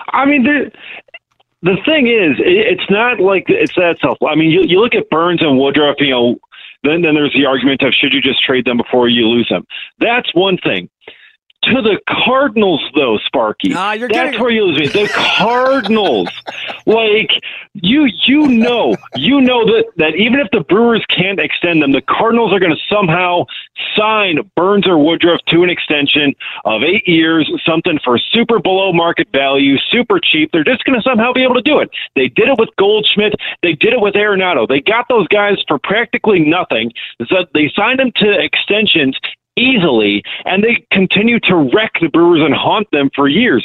I 0.08 0.25
mean, 0.25 0.43
the, 0.43 0.70
the 1.61 1.76
thing 1.84 2.06
is, 2.06 2.37
it's 2.38 2.88
not 2.88 3.20
like 3.20 3.44
it's 3.49 3.75
that 3.75 3.99
tough. 4.00 4.16
I 4.26 4.34
mean, 4.34 4.50
you, 4.50 4.62
you 4.66 4.81
look 4.81 4.94
at 4.94 5.11
Burnes 5.11 5.43
and 5.43 5.58
Woodruff, 5.58 5.96
you 5.99 6.08
know, 6.08 6.38
then, 6.84 7.02
then 7.02 7.14
there's 7.14 7.32
the 7.32 7.46
argument 7.46 7.82
of 7.82 7.92
should 7.92 8.12
you 8.12 8.20
just 8.20 8.42
trade 8.42 8.64
them 8.64 8.76
before 8.76 9.08
you 9.08 9.26
lose 9.26 9.48
them? 9.48 9.64
That's 9.98 10.32
one 10.34 10.58
thing. 10.58 10.88
To 11.64 11.82
the 11.82 11.99
Cardinals, 12.08 12.82
though, 12.94 13.19
Sparky. 13.19 13.69
You're 13.69 14.08
That's 14.08 14.11
getting... 14.11 14.40
where 14.40 14.50
you 14.50 14.64
lose 14.64 14.78
me. 14.78 14.87
The 14.87 15.11
Cardinals, 15.14 16.28
like 16.87 17.31
you, 17.75 18.08
you 18.26 18.49
know, 18.49 18.96
you 19.16 19.40
know 19.40 19.64
that 19.64 19.84
that 19.96 20.14
even 20.16 20.40
if 20.40 20.50
the 20.52 20.61
Brewers 20.61 21.05
can't 21.08 21.40
extend 21.40 21.83
them, 21.83 21.92
the 21.92 22.02
Cardinals 22.02 22.52
are 22.52 22.59
going 22.59 22.75
to 22.75 22.94
somehow 22.94 23.47
sign 23.97 24.38
Burnes 24.56 24.87
or 24.87 24.99
Woodruff 24.99 25.40
to 25.49 25.62
an 25.62 25.71
extension 25.71 26.35
of 26.64 26.83
eight 26.83 27.06
years, 27.09 27.50
something 27.64 27.99
for 28.04 28.18
super 28.18 28.59
below 28.59 28.92
market 28.92 29.28
value, 29.33 29.76
super 29.90 30.21
cheap. 30.21 30.50
They're 30.52 30.64
just 30.64 30.85
going 30.85 31.00
to 31.00 31.02
somehow 31.02 31.33
be 31.33 31.42
able 31.42 31.54
to 31.54 31.62
do 31.62 31.78
it. 31.78 31.90
They 32.14 32.28
did 32.28 32.49
it 32.49 32.59
with 32.59 32.71
Goldschmidt. 32.76 33.35
They 33.62 33.73
did 33.73 33.92
it 33.92 34.00
with 34.00 34.14
Arenado. 34.14 34.68
They 34.68 34.80
got 34.80 35.06
those 35.09 35.28
guys 35.28 35.62
for 35.66 35.78
practically 35.78 36.40
nothing. 36.40 36.92
So 37.28 37.47
they 37.54 37.73
signed 37.75 38.00
them 38.00 38.12
to 38.16 38.38
extensions 38.38 39.18
easily, 39.56 40.23
and 40.44 40.62
they 40.62 40.84
continue 40.92 41.40
to 41.40 41.70
wreck 41.75 41.92
the 42.00 42.08
Brewers 42.08 42.42
and 42.44 42.54
haunt 42.54 42.88
them 42.92 43.11
for 43.14 43.28
years. 43.28 43.64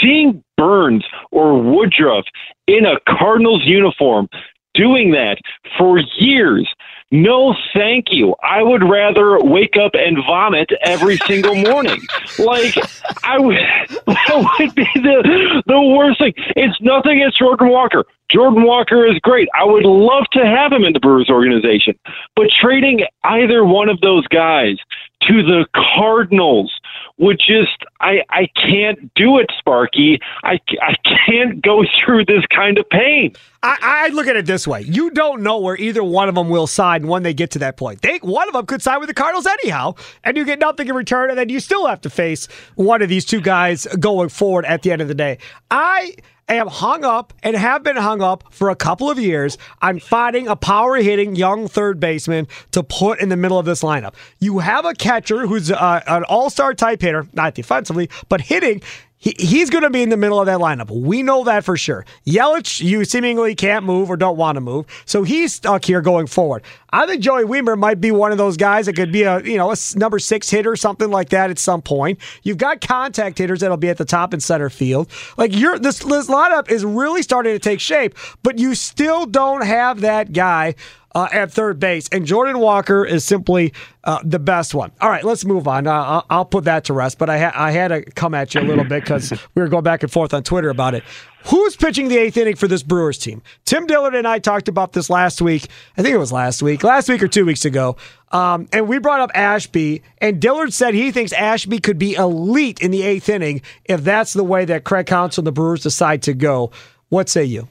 Seeing 0.00 0.42
Burnes 0.56 1.04
or 1.30 1.60
Woodruff 1.60 2.24
in 2.66 2.86
a 2.86 2.98
Cardinals 3.08 3.62
uniform 3.64 4.28
doing 4.74 5.10
that 5.12 5.38
for 5.78 5.98
years. 6.18 6.68
No, 7.12 7.54
thank 7.72 8.06
you. 8.10 8.34
I 8.42 8.62
would 8.62 8.82
rather 8.82 9.38
wake 9.38 9.76
up 9.76 9.92
and 9.94 10.16
vomit 10.26 10.70
every 10.82 11.18
single 11.18 11.54
morning. 11.54 12.00
like 12.38 12.74
I 13.22 13.38
would, 13.38 13.56
that 14.06 14.56
would 14.58 14.74
be 14.74 14.88
the 14.94 15.62
the 15.66 15.80
worst 15.80 16.18
thing. 16.18 16.34
It's 16.56 16.80
nothing 16.80 17.18
against 17.20 17.38
Jordan 17.38 17.68
Walker. 17.68 18.04
Jordan 18.28 18.64
Walker 18.64 19.06
is 19.06 19.18
great. 19.20 19.48
I 19.54 19.64
would 19.64 19.84
love 19.84 20.24
to 20.32 20.44
have 20.44 20.72
him 20.72 20.82
in 20.82 20.92
the 20.92 21.00
Brewers 21.00 21.30
organization. 21.30 21.96
But 22.34 22.48
trading 22.60 23.04
either 23.22 23.64
one 23.64 23.88
of 23.88 24.00
those 24.00 24.26
guys 24.26 24.78
to 25.22 25.42
the 25.44 25.66
Cardinals 25.74 26.72
would 27.18 27.38
just 27.38 27.84
I 28.00 28.22
I 28.28 28.48
can't 28.54 29.12
do 29.14 29.38
it, 29.38 29.50
Sparky. 29.58 30.20
I 30.42 30.58
I 30.80 30.94
can't 31.26 31.62
go 31.62 31.84
through 32.04 32.26
this 32.26 32.44
kind 32.54 32.78
of 32.78 32.88
pain. 32.90 33.34
I, 33.62 33.78
I 33.80 34.08
look 34.08 34.26
at 34.26 34.36
it 34.36 34.46
this 34.46 34.66
way: 34.66 34.82
you 34.82 35.10
don't 35.10 35.42
know 35.42 35.58
where 35.58 35.76
either 35.76 36.04
one 36.04 36.28
of 36.28 36.34
them 36.34 36.48
will 36.48 36.66
sign 36.66 37.06
when 37.08 37.22
they 37.22 37.34
get 37.34 37.50
to 37.52 37.58
that 37.60 37.76
point. 37.76 38.02
They 38.02 38.18
one 38.18 38.48
of 38.48 38.54
them 38.54 38.66
could 38.66 38.82
sign 38.82 39.00
with 39.00 39.08
the 39.08 39.14
Cardinals 39.14 39.46
anyhow, 39.46 39.94
and 40.24 40.36
you 40.36 40.44
get 40.44 40.58
nothing 40.58 40.88
in 40.88 40.94
return, 40.94 41.30
and 41.30 41.38
then 41.38 41.48
you 41.48 41.60
still 41.60 41.86
have 41.86 42.00
to 42.02 42.10
face 42.10 42.46
one 42.74 43.02
of 43.02 43.08
these 43.08 43.24
two 43.24 43.40
guys 43.40 43.86
going 43.98 44.28
forward 44.28 44.64
at 44.66 44.82
the 44.82 44.92
end 44.92 45.02
of 45.02 45.08
the 45.08 45.14
day. 45.14 45.38
I 45.70 46.16
am 46.48 46.68
hung 46.68 47.04
up 47.04 47.32
and 47.42 47.56
have 47.56 47.82
been 47.82 47.96
hung 47.96 48.22
up 48.22 48.44
for 48.50 48.70
a 48.70 48.76
couple 48.76 49.10
of 49.10 49.18
years 49.18 49.58
I'm 49.82 49.98
finding 49.98 50.46
a 50.46 50.56
power 50.56 50.96
hitting 50.96 51.34
young 51.34 51.68
third 51.68 51.98
baseman 51.98 52.46
to 52.72 52.82
put 52.82 53.20
in 53.20 53.28
the 53.28 53.36
middle 53.36 53.58
of 53.58 53.66
this 53.66 53.82
lineup. 53.82 54.14
You 54.38 54.60
have 54.60 54.84
a 54.84 54.94
catcher 54.94 55.46
who's 55.46 55.70
uh, 55.70 56.02
an 56.06 56.24
all 56.24 56.50
star 56.50 56.74
type 56.74 57.00
hitter, 57.00 57.26
not 57.32 57.54
defensively, 57.86 58.10
but 58.28 58.40
hitting. 58.40 58.82
he, 59.18 59.34
he's 59.38 59.70
going 59.70 59.82
to 59.82 59.90
be 59.90 60.02
in 60.02 60.10
the 60.10 60.16
middle 60.16 60.38
of 60.38 60.46
that 60.46 60.58
lineup. 60.58 60.90
We 60.90 61.22
know 61.22 61.44
that 61.44 61.64
for 61.64 61.76
sure. 61.76 62.04
Yelich, 62.26 62.80
you 62.82 63.04
seemingly 63.04 63.54
can't 63.54 63.84
move 63.84 64.10
or 64.10 64.16
don't 64.16 64.36
want 64.36 64.56
to 64.56 64.60
move, 64.60 64.86
so 65.06 65.22
he's 65.22 65.54
stuck 65.54 65.84
here 65.84 66.00
going 66.00 66.26
forward. 66.26 66.62
I 66.90 67.06
think 67.06 67.22
Joey 67.22 67.44
Wiemer 67.44 67.78
might 67.78 68.00
be 68.00 68.10
one 68.10 68.32
of 68.32 68.38
those 68.38 68.56
guys 68.56 68.86
that 68.86 68.94
could 68.94 69.12
be 69.12 69.22
a 69.22 69.42
you 69.42 69.56
know 69.56 69.72
a 69.72 69.76
number 69.96 70.18
six 70.18 70.50
hitter, 70.50 70.76
something 70.76 71.10
like 71.10 71.30
that 71.30 71.50
at 71.50 71.58
some 71.58 71.82
point. 71.82 72.18
You've 72.42 72.58
got 72.58 72.80
contact 72.80 73.38
hitters 73.38 73.60
that'll 73.60 73.76
be 73.76 73.88
at 73.88 73.98
the 73.98 74.04
top 74.04 74.34
in 74.34 74.40
center 74.40 74.70
field. 74.70 75.10
Like 75.36 75.54
you're 75.54 75.78
this, 75.78 75.98
this 76.00 76.28
lineup 76.28 76.70
is 76.70 76.84
really 76.84 77.22
starting 77.22 77.54
to 77.54 77.58
take 77.58 77.80
shape, 77.80 78.14
but 78.42 78.58
you 78.58 78.74
still 78.74 79.26
don't 79.26 79.64
have 79.64 80.00
that 80.02 80.32
guy 80.32 80.74
uh, 81.14 81.28
at 81.32 81.50
third 81.50 81.80
base. 81.80 82.08
And 82.10 82.26
Jordan 82.26 82.58
Walker 82.58 83.04
is 83.04 83.24
simply 83.24 83.72
uh, 84.04 84.18
the 84.22 84.38
best 84.38 84.74
one. 84.74 84.92
All 85.00 85.08
right, 85.08 85.24
let's 85.24 85.44
move 85.44 85.66
on. 85.66 85.86
Uh, 85.86 86.22
I'll 86.28 86.44
put 86.44 86.64
that 86.64 86.84
to 86.84 86.92
rest. 86.92 87.18
But 87.18 87.30
I, 87.30 87.38
ha- 87.38 87.52
I 87.54 87.70
had 87.70 87.88
to 87.88 88.02
come 88.02 88.34
at 88.34 88.54
you 88.54 88.60
a 88.60 88.62
little 88.62 88.84
bit 88.84 89.02
because 89.02 89.30
we 89.54 89.62
were 89.62 89.68
going 89.68 89.84
back 89.84 90.02
and 90.02 90.12
forth 90.12 90.34
on 90.34 90.42
Twitter 90.42 90.68
about 90.68 90.94
it. 90.94 91.04
Who's 91.46 91.76
pitching 91.76 92.08
the 92.08 92.16
eighth 92.18 92.36
inning 92.36 92.56
for 92.56 92.66
this 92.66 92.82
Brewers 92.82 93.18
team? 93.18 93.40
Tim 93.64 93.86
Dillard 93.86 94.16
and 94.16 94.26
I 94.26 94.40
talked 94.40 94.68
about 94.68 94.92
this 94.92 95.08
last 95.08 95.40
week. 95.40 95.68
I 95.96 96.02
think 96.02 96.12
it 96.12 96.18
was 96.18 96.32
last 96.32 96.60
week, 96.60 96.82
last 96.82 97.08
week 97.08 97.22
or 97.22 97.28
two 97.28 97.46
weeks 97.46 97.64
ago. 97.64 97.96
Um, 98.32 98.66
and 98.72 98.88
we 98.88 98.98
brought 98.98 99.20
up 99.20 99.30
Ashby, 99.32 100.02
and 100.18 100.40
Dillard 100.40 100.72
said 100.72 100.94
he 100.94 101.12
thinks 101.12 101.32
Ashby 101.32 101.78
could 101.78 101.98
be 101.98 102.14
elite 102.14 102.80
in 102.80 102.90
the 102.90 103.02
eighth 103.02 103.28
inning 103.28 103.62
if 103.84 104.02
that's 104.02 104.32
the 104.32 104.42
way 104.42 104.64
that 104.64 104.82
Craig 104.82 105.06
Counsell 105.06 105.42
and 105.42 105.46
the 105.46 105.52
Brewers 105.52 105.84
decide 105.84 106.22
to 106.22 106.34
go. 106.34 106.72
What 107.08 107.28
say 107.28 107.44
you? 107.44 107.68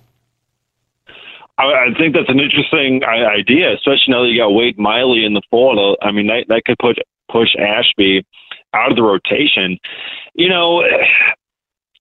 I, 1.58 1.64
I 1.64 1.88
think 1.98 2.16
that's 2.16 2.30
an 2.30 2.40
interesting 2.40 3.04
idea, 3.04 3.74
especially 3.74 4.14
now 4.14 4.24
that 4.24 4.30
you 4.30 4.40
got 4.40 4.50
Wade 4.50 4.78
Miley 4.78 5.26
in 5.26 5.34
the 5.34 5.42
fold. 5.50 5.98
I 6.02 6.12
mean, 6.12 6.28
that 6.28 6.46
that 6.50 6.66
could 6.66 6.78
put 6.80 6.98
push 7.32 7.56
Ashby 7.56 8.26
out 8.74 8.92
of 8.92 8.98
the 8.98 9.04
rotation. 9.04 9.80
You 10.34 10.50
know, 10.50 10.84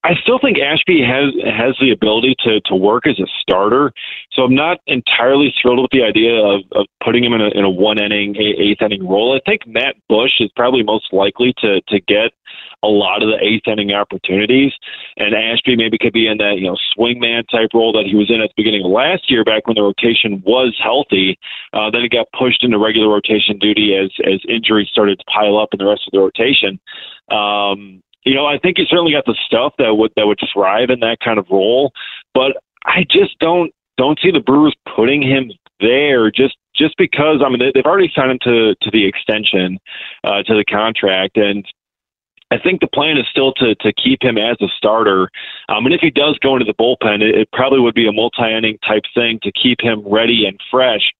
I 0.04 0.14
still 0.22 0.38
think 0.38 0.58
Ashby 0.58 1.02
has 1.02 1.32
has 1.50 1.76
the 1.80 1.90
ability 1.90 2.36
to 2.40 2.60
to 2.62 2.74
work 2.74 3.06
as 3.06 3.18
a 3.18 3.26
starter. 3.40 3.92
So 4.32 4.42
I'm 4.42 4.54
not 4.54 4.78
entirely 4.86 5.54
thrilled 5.60 5.80
with 5.80 5.92
the 5.92 6.02
idea 6.02 6.34
of, 6.34 6.62
of 6.72 6.86
putting 7.02 7.24
him 7.24 7.32
in 7.32 7.40
a, 7.40 7.48
in 7.48 7.64
a 7.64 7.70
one 7.70 7.98
inning, 7.98 8.36
eighth 8.36 8.82
inning 8.82 9.08
role. 9.08 9.34
I 9.34 9.40
think 9.48 9.66
Matt 9.66 9.96
Bush 10.08 10.40
is 10.40 10.50
probably 10.56 10.82
most 10.82 11.12
likely 11.12 11.54
to 11.58 11.80
to 11.80 12.00
get 12.00 12.32
a 12.82 12.88
lot 12.88 13.22
of 13.22 13.28
the 13.28 13.38
eighth 13.40 13.66
inning 13.66 13.92
opportunities, 13.92 14.72
and 15.16 15.34
Ashby 15.34 15.76
maybe 15.76 15.98
could 15.98 16.12
be 16.12 16.26
in 16.26 16.38
that 16.38 16.58
you 16.58 16.66
know 16.66 16.76
swingman 16.96 17.48
type 17.48 17.70
role 17.74 17.92
that 17.92 18.06
he 18.06 18.14
was 18.14 18.30
in 18.30 18.40
at 18.40 18.50
the 18.50 18.54
beginning 18.56 18.84
of 18.84 18.90
last 18.90 19.30
year, 19.30 19.44
back 19.44 19.66
when 19.66 19.74
the 19.74 19.82
rotation 19.82 20.42
was 20.44 20.76
healthy. 20.82 21.38
Uh, 21.72 21.90
then 21.90 22.02
he 22.02 22.08
got 22.08 22.26
pushed 22.38 22.64
into 22.64 22.78
regular 22.78 23.08
rotation 23.08 23.58
duty 23.58 23.96
as 23.96 24.10
as 24.24 24.40
injuries 24.48 24.88
started 24.88 25.18
to 25.18 25.24
pile 25.26 25.58
up 25.58 25.70
in 25.72 25.78
the 25.78 25.86
rest 25.86 26.06
of 26.06 26.12
the 26.12 26.20
rotation. 26.20 26.80
Um, 27.30 28.02
you 28.24 28.34
know, 28.34 28.46
I 28.46 28.58
think 28.58 28.78
he 28.78 28.86
certainly 28.88 29.12
got 29.12 29.26
the 29.26 29.36
stuff 29.46 29.74
that 29.78 29.94
would 29.96 30.12
that 30.16 30.26
would 30.26 30.40
thrive 30.52 30.90
in 30.90 31.00
that 31.00 31.20
kind 31.20 31.38
of 31.38 31.46
role, 31.50 31.92
but 32.32 32.56
I 32.84 33.04
just 33.08 33.38
don't 33.38 33.72
don't 33.96 34.18
see 34.20 34.30
the 34.30 34.40
Brewers 34.40 34.74
putting 34.96 35.22
him 35.22 35.50
there 35.80 36.30
just 36.30 36.56
just 36.74 36.96
because 36.96 37.42
I 37.44 37.48
mean 37.48 37.70
they've 37.74 37.84
already 37.84 38.10
signed 38.14 38.32
him 38.32 38.38
to 38.44 38.74
to 38.80 38.90
the 38.90 39.06
extension 39.06 39.78
uh, 40.24 40.42
to 40.42 40.54
the 40.54 40.64
contract 40.64 41.36
and. 41.36 41.64
I 42.50 42.58
think 42.58 42.80
the 42.80 42.86
plan 42.86 43.18
is 43.18 43.26
still 43.28 43.52
to 43.54 43.74
to 43.76 43.92
keep 43.92 44.22
him 44.22 44.38
as 44.38 44.56
a 44.60 44.68
starter. 44.76 45.30
Um, 45.68 45.86
and 45.86 45.94
if 45.94 46.00
he 46.00 46.10
does 46.10 46.38
go 46.38 46.54
into 46.54 46.64
the 46.64 46.74
bullpen, 46.74 47.22
it, 47.22 47.34
it 47.34 47.52
probably 47.52 47.80
would 47.80 47.94
be 47.94 48.06
a 48.06 48.12
multi-inning 48.12 48.78
type 48.86 49.04
thing 49.14 49.40
to 49.42 49.52
keep 49.52 49.80
him 49.80 50.02
ready 50.06 50.46
and 50.46 50.60
fresh 50.70 51.12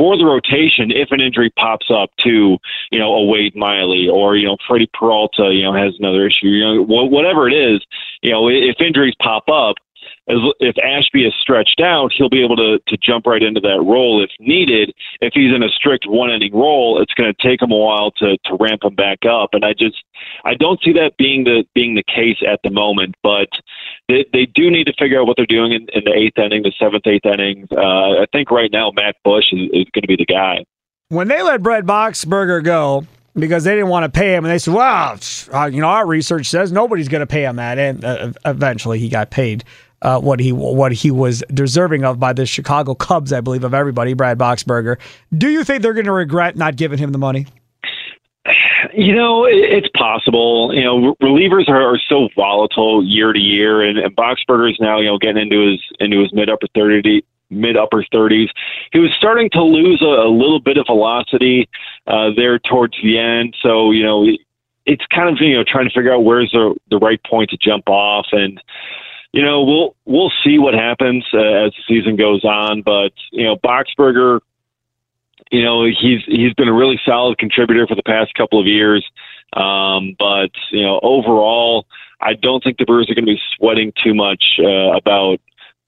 for 0.00 0.16
the 0.16 0.24
rotation 0.24 0.90
if 0.90 1.10
an 1.10 1.20
injury 1.20 1.50
pops 1.58 1.90
up 1.90 2.10
to, 2.18 2.56
you 2.90 2.98
know, 2.98 3.12
a 3.12 3.24
Wade 3.24 3.54
Miley 3.54 4.08
or, 4.08 4.34
you 4.34 4.46
know, 4.46 4.56
Freddie 4.66 4.88
Peralta, 4.94 5.52
you 5.52 5.62
know, 5.62 5.74
has 5.74 5.94
another 5.98 6.26
issue, 6.26 6.46
you 6.46 6.64
know, 6.64 6.82
whatever 6.82 7.46
it 7.48 7.52
is, 7.52 7.84
you 8.22 8.30
know, 8.30 8.48
if 8.48 8.80
injuries 8.80 9.14
pop 9.20 9.48
up, 9.50 9.76
as 10.30 10.38
if 10.60 10.76
Ashby 10.78 11.26
is 11.26 11.34
stretched 11.40 11.80
out, 11.80 12.12
he'll 12.16 12.28
be 12.28 12.42
able 12.42 12.56
to 12.56 12.78
to 12.88 12.96
jump 12.96 13.26
right 13.26 13.42
into 13.42 13.60
that 13.60 13.82
role 13.82 14.22
if 14.22 14.30
needed. 14.38 14.94
If 15.20 15.32
he's 15.34 15.54
in 15.54 15.62
a 15.62 15.68
strict 15.68 16.06
one 16.06 16.30
inning 16.30 16.54
role, 16.54 17.00
it's 17.00 17.14
going 17.14 17.32
to 17.32 17.48
take 17.48 17.60
him 17.60 17.70
a 17.70 17.76
while 17.76 18.10
to 18.12 18.36
to 18.44 18.56
ramp 18.58 18.84
him 18.84 18.94
back 18.94 19.18
up. 19.28 19.50
And 19.52 19.64
I 19.64 19.72
just 19.72 20.02
I 20.44 20.54
don't 20.54 20.80
see 20.82 20.92
that 20.94 21.16
being 21.18 21.44
the 21.44 21.64
being 21.74 21.94
the 21.94 22.04
case 22.04 22.38
at 22.46 22.60
the 22.62 22.70
moment. 22.70 23.14
But 23.22 23.48
they 24.08 24.24
they 24.32 24.46
do 24.46 24.70
need 24.70 24.84
to 24.84 24.94
figure 24.98 25.20
out 25.20 25.26
what 25.26 25.36
they're 25.36 25.46
doing 25.46 25.72
in, 25.72 25.86
in 25.92 26.04
the 26.04 26.12
eighth 26.12 26.38
inning, 26.38 26.62
the 26.62 26.72
seventh, 26.78 27.06
eighth 27.06 27.26
innings. 27.26 27.68
Uh, 27.72 28.22
I 28.22 28.26
think 28.32 28.50
right 28.50 28.70
now 28.72 28.90
Matt 28.90 29.16
Bush 29.24 29.52
is, 29.52 29.68
is 29.72 29.86
going 29.92 30.02
to 30.02 30.08
be 30.08 30.16
the 30.16 30.26
guy. 30.26 30.64
When 31.08 31.26
they 31.26 31.42
let 31.42 31.62
Brett 31.62 31.84
Boxberger 31.84 32.62
go, 32.62 33.04
because 33.34 33.64
they 33.64 33.74
didn't 33.74 33.88
want 33.88 34.04
to 34.04 34.18
pay 34.18 34.34
him. 34.34 34.44
And 34.44 34.52
they 34.52 34.58
said, 34.58 34.74
well, 34.74 35.18
uh, 35.52 35.66
you 35.66 35.80
know, 35.80 35.88
our 35.88 36.06
research 36.06 36.46
says 36.46 36.72
nobody's 36.72 37.08
going 37.08 37.20
to 37.20 37.26
pay 37.26 37.44
him 37.44 37.56
that. 37.56 37.78
And 37.78 38.04
uh, 38.04 38.32
eventually 38.44 38.98
he 38.98 39.08
got 39.08 39.30
paid 39.30 39.64
uh, 40.02 40.20
what 40.20 40.40
he 40.40 40.52
what 40.52 40.92
he 40.92 41.10
was 41.10 41.42
deserving 41.52 42.04
of 42.04 42.18
by 42.18 42.32
the 42.32 42.46
Chicago 42.46 42.94
Cubs, 42.94 43.32
I 43.32 43.40
believe, 43.40 43.64
of 43.64 43.74
everybody, 43.74 44.14
Brad 44.14 44.38
Boxberger. 44.38 44.98
Do 45.36 45.48
you 45.48 45.64
think 45.64 45.82
they're 45.82 45.94
going 45.94 46.06
to 46.06 46.12
regret 46.12 46.56
not 46.56 46.76
giving 46.76 46.98
him 46.98 47.12
the 47.12 47.18
money? 47.18 47.46
You 48.92 49.14
know, 49.14 49.44
it's 49.44 49.88
possible. 49.94 50.74
You 50.74 50.82
know, 50.82 51.14
relievers 51.22 51.68
are, 51.68 51.94
are 51.94 51.98
so 52.08 52.28
volatile 52.34 53.04
year 53.04 53.32
to 53.32 53.38
year, 53.38 53.82
and, 53.82 53.96
and 53.98 54.16
Boxberger 54.16 54.68
is 54.68 54.78
now 54.80 54.98
you 54.98 55.06
know 55.06 55.16
getting 55.16 55.42
into 55.42 55.70
his 55.70 55.80
into 56.00 56.20
his 56.20 56.32
mid 56.32 56.50
upper 56.50 56.66
thirty 56.74 57.22
mid 57.50 57.76
upper 57.76 58.04
30s. 58.12 58.48
He 58.92 59.00
was 59.00 59.10
starting 59.18 59.50
to 59.50 59.62
lose 59.62 60.00
a, 60.02 60.06
a 60.06 60.30
little 60.30 60.60
bit 60.60 60.78
of 60.78 60.86
velocity 60.86 61.68
uh, 62.06 62.30
there 62.36 62.58
towards 62.58 62.96
the 63.02 63.18
end. 63.18 63.56
So, 63.60 63.90
you 63.90 64.04
know, 64.04 64.26
it's 64.86 65.04
kind 65.06 65.28
of, 65.28 65.40
you 65.40 65.56
know, 65.56 65.64
trying 65.66 65.88
to 65.88 65.94
figure 65.94 66.12
out 66.12 66.24
where's 66.24 66.50
the, 66.52 66.74
the 66.90 66.98
right 66.98 67.20
point 67.24 67.50
to 67.50 67.56
jump 67.56 67.88
off. 67.88 68.26
And, 68.32 68.60
you 69.32 69.42
know, 69.42 69.62
we'll 69.62 69.96
we'll 70.04 70.32
see 70.44 70.58
what 70.58 70.74
happens 70.74 71.24
uh, 71.32 71.38
as 71.38 71.72
the 71.72 71.82
season 71.88 72.16
goes 72.16 72.44
on. 72.44 72.82
But 72.82 73.12
you 73.30 73.44
know, 73.44 73.56
Boxberger, 73.56 74.40
you 75.50 75.62
know, 75.62 75.84
he's 75.84 76.22
he's 76.26 76.54
been 76.54 76.68
a 76.68 76.72
really 76.72 77.00
solid 77.04 77.38
contributor 77.38 77.86
for 77.86 77.94
the 77.94 78.02
past 78.02 78.34
couple 78.34 78.60
of 78.60 78.66
years. 78.66 79.08
Um, 79.52 80.16
but 80.18 80.50
you 80.70 80.82
know, 80.82 81.00
overall, 81.02 81.86
I 82.20 82.34
don't 82.34 82.62
think 82.62 82.78
the 82.78 82.84
Brewers 82.84 83.10
are 83.10 83.14
going 83.14 83.26
to 83.26 83.32
be 83.32 83.40
sweating 83.56 83.92
too 84.02 84.14
much 84.14 84.58
uh, 84.58 84.96
about 84.96 85.40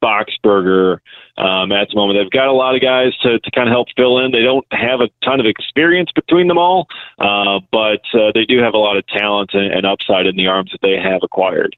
Boxberger 0.02 0.98
um, 1.36 1.72
at 1.72 1.88
the 1.88 1.96
moment. 1.96 2.18
They've 2.18 2.30
got 2.30 2.48
a 2.48 2.52
lot 2.52 2.74
of 2.74 2.80
guys 2.80 3.16
to, 3.22 3.38
to 3.38 3.50
kind 3.52 3.68
of 3.68 3.72
help 3.72 3.88
fill 3.96 4.18
in. 4.18 4.32
They 4.32 4.42
don't 4.42 4.66
have 4.72 5.00
a 5.00 5.08
ton 5.24 5.40
of 5.40 5.46
experience 5.46 6.10
between 6.12 6.48
them 6.48 6.58
all, 6.58 6.88
uh, 7.18 7.60
but 7.70 8.02
uh, 8.14 8.32
they 8.34 8.44
do 8.44 8.58
have 8.58 8.74
a 8.74 8.78
lot 8.78 8.96
of 8.96 9.06
talent 9.06 9.50
and, 9.54 9.72
and 9.72 9.86
upside 9.86 10.26
in 10.26 10.36
the 10.36 10.48
arms 10.48 10.72
that 10.72 10.80
they 10.82 10.96
have 10.98 11.20
acquired. 11.22 11.76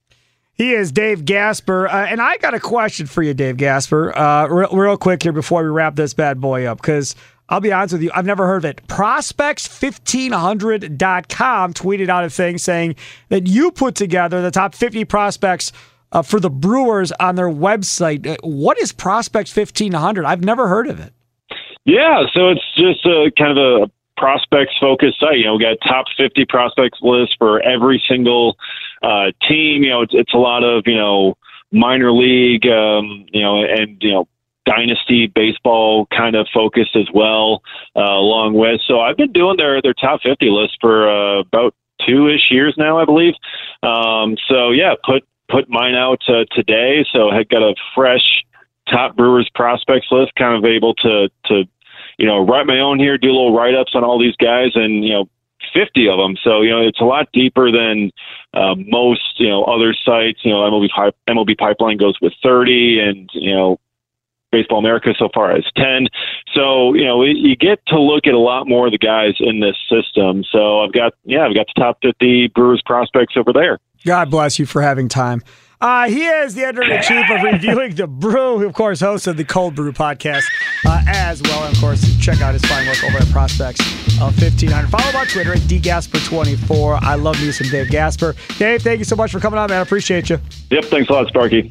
He 0.54 0.72
is 0.72 0.92
Dave 0.92 1.24
Gasper. 1.24 1.88
Uh, 1.88 2.06
and 2.06 2.20
I 2.20 2.36
got 2.38 2.54
a 2.54 2.60
question 2.60 3.06
for 3.06 3.22
you, 3.22 3.34
Dave 3.34 3.56
Gasper, 3.56 4.16
uh, 4.16 4.46
real, 4.46 4.68
real 4.70 4.96
quick 4.96 5.22
here 5.22 5.32
before 5.32 5.62
we 5.62 5.68
wrap 5.68 5.96
this 5.96 6.14
bad 6.14 6.40
boy 6.40 6.64
up, 6.64 6.80
because 6.80 7.16
I'll 7.48 7.60
be 7.60 7.72
honest 7.72 7.94
with 7.94 8.02
you, 8.02 8.12
I've 8.14 8.24
never 8.24 8.46
heard 8.46 8.58
of 8.58 8.64
it. 8.64 8.86
Prospects1500.com 8.86 11.74
tweeted 11.74 12.08
out 12.08 12.24
a 12.24 12.30
thing 12.30 12.58
saying 12.58 12.94
that 13.28 13.48
you 13.48 13.72
put 13.72 13.96
together 13.96 14.40
the 14.40 14.52
top 14.52 14.74
50 14.74 15.04
prospects 15.04 15.72
uh, 16.12 16.22
for 16.22 16.38
the 16.38 16.50
Brewers 16.50 17.10
on 17.12 17.34
their 17.34 17.50
website. 17.50 18.26
Uh, 18.26 18.36
what 18.42 18.80
is 18.80 18.92
Prospects 18.92 19.54
1500? 19.54 20.24
I've 20.24 20.44
never 20.44 20.68
heard 20.68 20.86
of 20.86 21.00
it. 21.00 21.12
Yeah, 21.84 22.22
so 22.32 22.50
it's 22.50 22.64
just 22.76 23.04
a 23.04 23.30
kind 23.36 23.58
of 23.58 23.82
a 23.82 23.90
prospects 24.16 24.74
focused 24.80 25.18
site. 25.20 25.38
You 25.38 25.46
know, 25.46 25.56
we 25.56 25.64
got 25.64 25.76
top 25.86 26.06
50 26.16 26.44
prospects 26.46 27.00
list 27.02 27.34
for 27.38 27.60
every 27.60 28.02
single 28.08 28.56
uh, 29.04 29.32
team. 29.46 29.82
You 29.82 29.90
know, 29.90 30.02
it's, 30.02 30.14
it's 30.14 30.34
a 30.34 30.38
lot 30.38 30.64
of, 30.64 30.84
you 30.86 30.96
know, 30.96 31.36
minor 31.70 32.12
league, 32.12 32.66
um, 32.66 33.26
you 33.32 33.42
know, 33.42 33.62
and, 33.62 34.02
you 34.02 34.12
know, 34.12 34.28
dynasty 34.64 35.26
baseball 35.26 36.06
kind 36.06 36.34
of 36.34 36.46
focused 36.52 36.96
as 36.96 37.06
well, 37.12 37.62
uh, 37.96 38.00
along 38.00 38.54
with. 38.54 38.80
So 38.86 39.00
I've 39.00 39.16
been 39.16 39.32
doing 39.32 39.56
their, 39.58 39.82
their 39.82 39.94
top 39.94 40.22
50 40.22 40.48
list 40.48 40.78
for 40.80 41.08
uh, 41.08 41.40
about 41.40 41.74
two 42.06 42.28
ish 42.28 42.50
years 42.50 42.74
now, 42.78 42.98
I 42.98 43.04
believe. 43.04 43.34
Um, 43.82 44.36
so 44.48 44.70
yeah, 44.70 44.94
put, 45.04 45.24
put 45.48 45.68
mine 45.68 45.94
out 45.94 46.22
uh, 46.28 46.44
today. 46.52 47.04
So 47.12 47.28
I 47.28 47.44
got 47.44 47.62
a 47.62 47.74
fresh 47.94 48.44
top 48.88 49.16
Brewers 49.16 49.50
prospects 49.54 50.06
list, 50.10 50.32
kind 50.36 50.56
of 50.56 50.64
able 50.64 50.94
to, 50.94 51.28
to 51.46 51.64
you 52.18 52.26
know, 52.26 52.40
write 52.40 52.66
my 52.66 52.80
own 52.80 52.98
here, 52.98 53.18
do 53.18 53.28
little 53.28 53.54
write 53.54 53.74
ups 53.74 53.92
on 53.94 54.04
all 54.04 54.18
these 54.18 54.36
guys, 54.36 54.70
and 54.74 55.04
you 55.04 55.12
know, 55.12 55.28
50 55.74 56.08
of 56.08 56.18
them. 56.18 56.36
So 56.42 56.62
you 56.62 56.70
know, 56.70 56.80
it's 56.80 57.00
a 57.00 57.04
lot 57.04 57.28
deeper 57.32 57.70
than 57.70 58.10
uh, 58.54 58.74
most 58.76 59.38
you 59.38 59.48
know 59.48 59.64
other 59.64 59.94
sites. 59.94 60.40
You 60.44 60.52
know, 60.52 60.60
MLB 60.60 60.88
MLB 61.28 61.58
Pipeline 61.58 61.96
goes 61.98 62.16
with 62.20 62.32
30, 62.42 63.00
and 63.00 63.30
you 63.34 63.54
know. 63.54 63.78
Baseball 64.52 64.78
America 64.78 65.12
so 65.18 65.28
far 65.34 65.50
as 65.50 65.64
10. 65.76 66.06
So, 66.54 66.94
you 66.94 67.04
know, 67.04 67.24
you 67.24 67.56
get 67.56 67.84
to 67.88 68.00
look 68.00 68.28
at 68.28 68.34
a 68.34 68.38
lot 68.38 68.68
more 68.68 68.86
of 68.86 68.92
the 68.92 68.98
guys 68.98 69.34
in 69.40 69.58
this 69.58 69.74
system. 69.90 70.44
So 70.48 70.82
I've 70.82 70.92
got, 70.92 71.14
yeah, 71.24 71.44
I've 71.44 71.56
got 71.56 71.66
the 71.74 71.80
top 71.80 71.98
50 72.02 72.52
Brewers 72.54 72.80
prospects 72.86 73.34
over 73.36 73.52
there. 73.52 73.80
God 74.06 74.30
bless 74.30 74.60
you 74.60 74.66
for 74.66 74.80
having 74.80 75.08
time. 75.08 75.42
Uh, 75.84 76.08
he 76.08 76.24
is 76.24 76.54
the 76.54 76.64
editor 76.64 76.82
in 76.82 77.02
chief 77.02 77.30
of 77.30 77.42
Reviewing 77.42 77.94
the 77.94 78.06
Brew, 78.06 78.58
who, 78.58 78.66
of 78.66 78.72
course, 78.72 79.00
hosts 79.00 79.26
of 79.26 79.36
the 79.36 79.44
Cold 79.44 79.74
Brew 79.74 79.92
podcast 79.92 80.44
uh, 80.86 81.02
as 81.06 81.42
well. 81.42 81.62
And, 81.64 81.74
of 81.74 81.78
course, 81.78 82.02
check 82.18 82.40
out 82.40 82.54
his 82.54 82.64
fine 82.64 82.86
work 82.86 83.04
over 83.04 83.18
at 83.18 83.28
Prospects 83.28 83.80
of 84.18 84.34
1500. 84.40 84.88
Follow 84.88 85.04
him 85.10 85.16
on 85.16 85.26
Twitter 85.26 85.52
at 85.52 85.58
dgasper24. 85.58 87.02
I 87.02 87.16
love 87.16 87.38
me 87.38 87.52
some 87.52 87.68
Dave 87.68 87.90
Gasper. 87.90 88.34
Dave, 88.56 88.80
thank 88.80 88.98
you 88.98 89.04
so 89.04 89.14
much 89.14 89.30
for 89.30 89.40
coming 89.40 89.58
on, 89.58 89.68
man. 89.68 89.80
I 89.80 89.82
appreciate 89.82 90.30
you. 90.30 90.40
Yep, 90.70 90.86
thanks 90.86 91.10
a 91.10 91.12
lot, 91.12 91.28
Sparky. 91.28 91.70